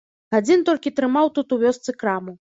Адзін 0.37 0.63
толькі 0.69 0.93
трымаў 1.01 1.31
тут 1.37 1.47
у 1.59 1.61
вёсцы 1.67 1.97
краму. 2.03 2.37